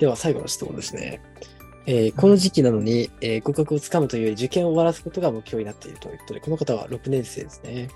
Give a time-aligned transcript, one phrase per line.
[0.00, 1.20] では最後の質問ですね。
[1.86, 7.88] えーこの時期なのに、えー合格をつかむというより受験を終わらすことが目標になっているということで、この方は6年生ですね。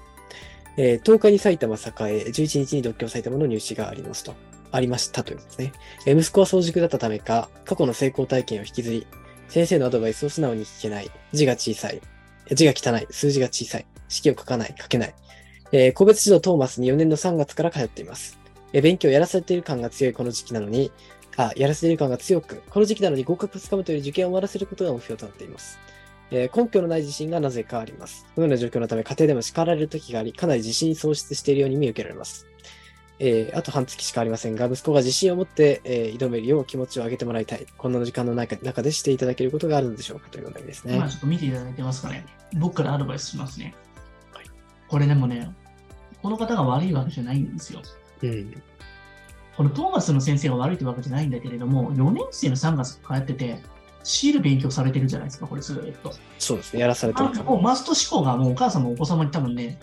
[0.76, 4.34] えー10日に埼玉栄、11日に独協埼玉の入試がありますと。
[4.70, 5.72] ありましたということですね。
[6.06, 9.06] えー息子は早熟だったためか、過去の成功体験を引きずり、
[9.48, 12.02] 先生のアドバイスを素直に聞けない、字が小さい、
[12.52, 15.14] 字が汚い、数字が小さい、式を書かない、書けない。
[15.72, 18.38] えー個別指導トーマスに4年の3月から通っています。
[18.74, 20.90] えー勉強をやらされている感が強いこの時期なのに、
[21.36, 25.78] あ、やらせる感が強く、この時期なのに合格をつかむというより受験を終わらせることが目標となっています。
[26.30, 28.24] えー根拠のない自信がなぜかあります？
[28.34, 32.46] このような状況のため、家庭でも叱られる時があり、かなり自信喪失しているように見受けられます。
[33.20, 37.66] えーあと半月しかありませんが、息子が自信を持って、えー挑めるよう気持ちを上げてもらいたい。
[37.76, 41.08] こんな時間の中中でしていただけることがあるのでしょうかというお悩みですねまあ。
[41.08, 42.24] ちょっと見ていただいてますかね。
[42.54, 43.74] 僕からアドバイスしますね。
[44.32, 44.44] はい
[44.88, 45.52] これでもね、
[46.22, 47.82] この方が悪いわけじゃないんですよ。
[48.22, 48.62] うん。
[49.56, 53.62] このトーマスの先生が悪いってわけじゃないんだけれども、4年生の3月からやってて、
[54.02, 56.12] シール勉強されてるじゃないですか、これずーっと。
[56.38, 56.80] そうですね。
[56.80, 59.78] やらされてあるかもうマスト思考がもうお母さんもお子様に多分ね、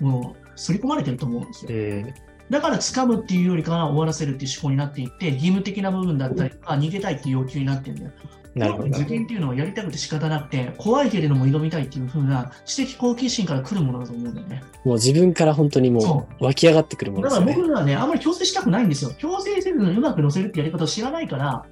[0.00, 1.70] もう刷り込まれてると思うんですよ。
[1.70, 2.14] うん。
[2.50, 8.12] だから掴むっていうよりかは終わらせるっていう思考になっていって、義務的な部分だったりとか、逃げたいっていう要求になってるんだよ。
[8.54, 8.88] なるほど。
[8.88, 14.62] 受験っていうのはやりたくて仕方なくて、怖いけれども挑みたいっていう風な知的好奇心から来るものだと思うんだよね。
[14.84, 17.46] もう自分から本当にもそう湧き上がってくるものだから。
[17.46, 19.10] 僕らはね、あんまり強制したくないんですよ。
[19.18, 21.66] 強制せずにうまく乗せるってやり方を知らないから、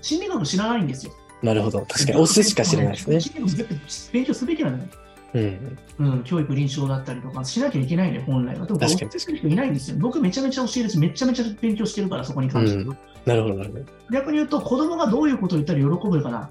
[0.00, 1.12] 心理学知らないんですよ。
[1.42, 1.80] なるほど。
[1.80, 3.18] 確かに、押すしか知らないですね。
[4.12, 4.84] 勉強すべきなのよ。
[5.34, 5.78] うん。
[5.98, 8.66] うん、教育臨床だったりとかしなきゃいけないね、本来は。
[8.66, 9.96] でも、教えてる人いないんですよ。
[9.98, 12.84] 僕めちゃめちゃ教えるし、めちゃめちゃ勉強してるから、そこに関しては。
[12.84, 13.84] うんなるほど、なるほど。
[14.10, 16.50] 逆に言うと、子供がどういうことを言ったら喜ぶかな。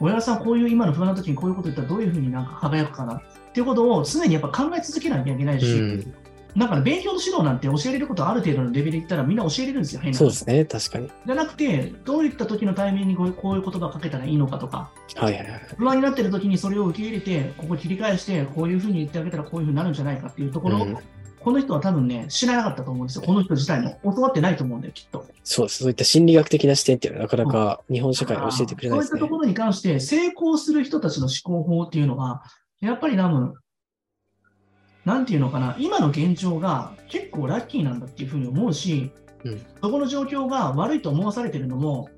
[0.00, 6.14] 親さん、こういう今の不安な時にこういうこと言ったらどういうふうになんか輝くかなっていうことを常にやっぱ考え続けなきゃいけないし、うん。
[6.56, 10.64] だから勉強の指導なんて教えれることある程度のレベルで言ったらみんな教えれるんですよ、変なそうですね。
[10.64, 11.10] 確かに。
[11.26, 15.60] じゃなくて、どういった時のタイミングにこういう言葉をかけたらいいのかとか、はいはいはい。
[15.76, 20.98] 不安になってる時にそれを受け入れて、ここ切り返して、こういうふうに言ってあげたらこういうふうになるんじゃないかっていうところを、うん
[21.40, 23.22] この人は多分ね、知らなかったと思うんですよ。
[23.22, 23.98] この人自体も。
[24.04, 25.26] 教わってないと思うんだよ、きっと。
[25.42, 25.78] そうです。
[25.78, 29.36] そういった心理学的な視点っていうのはなかなか日本社会は教えてくれないですねそういったと。
[29.36, 32.42] ころに関して、成功する人たちの思考法っていうのは、
[32.82, 33.54] やっぱり多分、
[35.04, 39.12] なんていうのかな、今の現状が結構ラッキーなんだっていうふうに思うし、
[39.44, 42.10] うんそこの状況が悪いと思わされてるのも、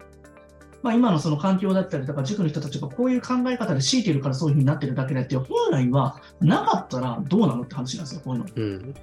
[0.82, 8.47] まあ、今のその環境だったりとか、塾の人たちがこういう考え方で強いているからそういうふうになってるだけであって、本来はなかったらどうなのって話なんですよ、こういうの。
[8.56, 8.94] うん。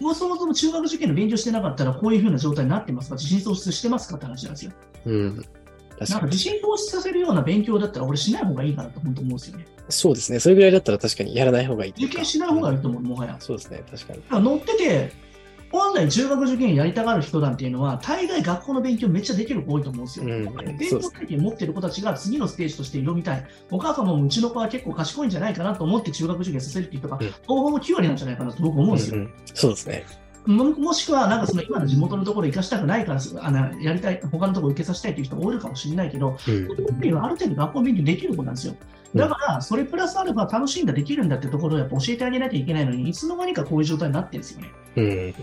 [0.00, 4.72] もうそもそも中学受験の勉強してなかったら、こういうふうな状態になってますか、自信喪失してますかって話なんですよ。
[5.06, 5.44] うん。
[6.00, 9.66] 確なんか自信喪失させるような勉強だったら、俺しない方がいいかなと本当思うんですよね。
[9.90, 10.40] そうですね。
[10.40, 13.36] それぐらいだったら確かにやらない方がいい受験しない方がいいと思う、もはや。
[13.38, 13.82] そうですね。
[13.90, 14.42] 確かに。
[14.42, 15.12] 乗ってて、
[15.70, 20.24] 本来中学受験やりたがる人なんていうのは、大概学校の勉強めっちゃできる子多いと思うんですよ。
[20.24, 23.46] うん勉強そうです体験持ってる子たちが次のステージとして挑みたい。
[23.70, 29.16] お母様もうちの子は結構賢いんじゃないかなと思って中学受験させるっていう人が、うん東方も9割なんじゃないかなと僕思うんですよ。
[29.16, 30.04] うんうんそうですね。
[30.46, 36.50] ももしくは、なんかその今の地元のところ行かしたくないから、あのやりたい、他のところ受けさせたいという人も多いかもしれないけど、う
[37.10, 37.14] ん。
[37.14, 38.74] はある程度学校勉強できる子なんですよ。
[39.14, 44.68] だから、それプラスアルファ楽しんだできるんだってところをやっぱ教えてあげなきゃいけないのに、いつの間にかこういう状態になってるんですよね。
[44.96, 45.34] うん。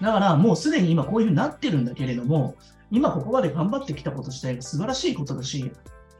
[0.00, 2.54] だから、もうすでに今こういうふうになってるんだけれども、
[2.90, 5.70] 今ここまで頑張ってきたこと自体が素晴らしいことだし、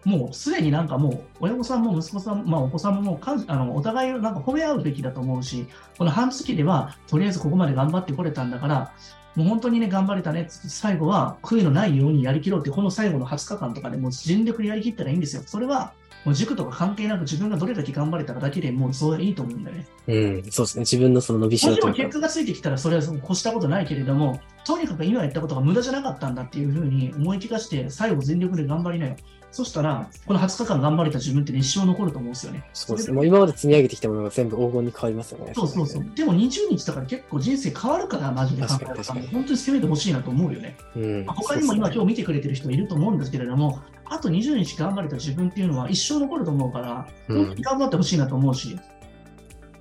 [0.05, 5.67] もうすでになんかもう親御さんも息子さん、まあ、お子さんももうかんあのお互いをなんか褒め合うべきだと思うし、
[5.99, 8.93] この半月ではとりあえずここまで頑張ってこれたんだから、
[9.37, 15.43] もう本当にね、頑張れたね、最後は悔いのないようにやりきろうって、この最後の20日間とかでもう全力でやりきったらいいんですよ。
[15.47, 15.93] それは
[16.25, 19.87] もう塾とか関係なく自分がどれだけ頑張れたかだけでもうそれはいいと思うんだよね。
[20.09, 20.51] うん。
[20.51, 20.81] そうですね。
[20.81, 22.09] 自分のその伸びしもちろろというか。
[22.09, 29.17] ん結果がついてきたらそれは越したことないけれども、とにかく今やったことが無駄じゃなかったんだっていうふうに思い聞かして、最後全力で頑張りなよ。
[29.53, 32.65] そしたら、この20日間頑張れた自分って、ね、一生残ると思うんですよね。
[32.73, 33.15] そうですね。
[33.15, 35.53] もう今まで積み上げてきたものが全部黄金に変わりますよね。
[35.55, 36.07] そうそうそう。
[36.15, 40.77] でも20日だから結構人生変わるから、マジで考えたら本当に攻めてほしいなと思うよね。
[40.95, 41.27] うん。
[41.27, 48.79] まあ他にも今今日見てくれてる人いると思うんですけれども、あと20日頑張れた自分っていうのは一生残ると思うから、本当に頑張ってほしいなと思うし、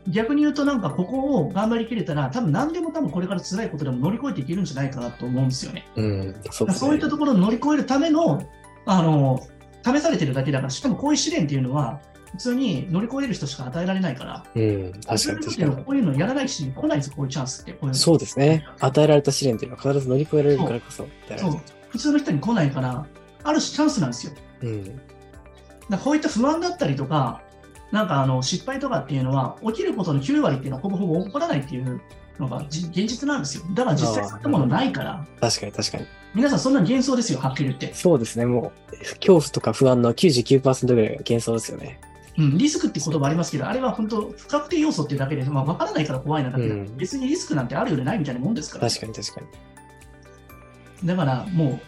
[0.09, 5.85] 逆に言うとなんかここを頑張りきれたら、多分何でも多分これから辛いことでも乗り越えていけるんじゃないかなと思うんですよね。
[5.95, 6.05] うん。
[6.05, 6.35] うん。
[6.51, 6.73] そうね。
[6.73, 8.41] そういったところを乗り越えるための、
[8.85, 9.45] あの、
[9.83, 12.01] 試されてるだけだから、しかもこういう試練っていうのは、
[12.31, 14.91] 普通に乗り越えれる人しか与えられないから、うん。
[14.93, 15.75] 確かに確かに。
[15.83, 17.71] こういうのやらないし、来ないんですよ、こういうチャンスって。
[17.71, 18.65] こういうのそうですね。
[18.79, 21.07] 与えられた試練というのは必ず乗り越えられるからこそ
[21.37, 21.61] そう。
[21.89, 23.05] 普通の人に来ないから、
[23.43, 24.33] ある種チャンスなんですよ。
[24.61, 25.01] うん。
[25.89, 27.41] だこういった不安だったりとか、
[27.91, 32.01] なんかあの失敗とかっていうのは、起きることの9割っていうのはほぼほぼ起こらないっていう
[32.39, 33.63] のがじ現実なんですよ。
[33.73, 36.05] だから実際そういったものないから、確かに確かに。
[36.35, 37.93] 皆さんそんな幻想ですよ、はっきり言って。
[37.93, 38.45] そうですね。
[38.45, 41.99] もう、恐怖とか不安の99%ぐらいが幻想ですよね。
[42.37, 48.87] うん、リスクって言葉ありますけど、あれは本当、不確定要素っていうだけで、まあ、分からないから怖いなだけで、うん別にリスクなんてあるよりないみたいなもんですから。
[48.87, 49.41] 確かに確か
[51.01, 51.07] に。
[51.07, 51.79] だからも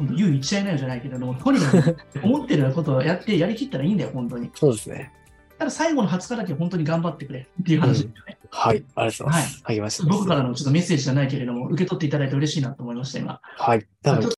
[0.00, 4.50] う、言う言っちゃいないよじゃないけれども、とにかく思ってることをやってやりきったらいいんだよ、本当に。
[4.54, 5.12] そうですね。
[5.60, 8.38] ただ最後の20日だけ本当に頑張ってくれっていう話ですよね。
[8.48, 8.82] はい。
[8.94, 9.62] ありがとうございます。
[9.64, 10.18] 励ましてます。
[10.18, 13.40] 僕からのちょっとメッセージじゃないけれども、受け取っていただいて嬉しいなと思いました、今。
[13.42, 13.86] はい。